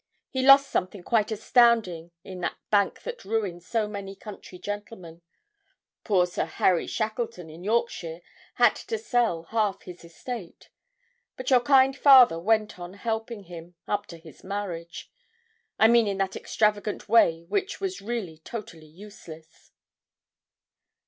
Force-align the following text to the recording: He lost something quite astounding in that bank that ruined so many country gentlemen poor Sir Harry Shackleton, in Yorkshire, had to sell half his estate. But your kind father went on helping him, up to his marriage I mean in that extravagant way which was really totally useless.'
He 0.31 0.41
lost 0.41 0.71
something 0.71 1.03
quite 1.03 1.31
astounding 1.31 2.09
in 2.23 2.39
that 2.41 2.57
bank 2.71 3.03
that 3.03 3.23
ruined 3.23 3.61
so 3.61 3.87
many 3.87 4.15
country 4.15 4.57
gentlemen 4.57 5.21
poor 6.03 6.25
Sir 6.25 6.45
Harry 6.45 6.87
Shackleton, 6.87 7.51
in 7.51 7.63
Yorkshire, 7.63 8.21
had 8.55 8.75
to 8.77 8.97
sell 8.97 9.43
half 9.43 9.83
his 9.83 10.03
estate. 10.03 10.71
But 11.37 11.51
your 11.51 11.59
kind 11.61 11.95
father 11.95 12.39
went 12.39 12.79
on 12.79 12.95
helping 12.95 13.43
him, 13.43 13.75
up 13.87 14.07
to 14.07 14.17
his 14.17 14.43
marriage 14.43 15.11
I 15.77 15.87
mean 15.87 16.07
in 16.07 16.17
that 16.17 16.35
extravagant 16.35 17.07
way 17.07 17.43
which 17.47 17.79
was 17.79 18.01
really 18.01 18.39
totally 18.39 18.87
useless.' 18.87 19.71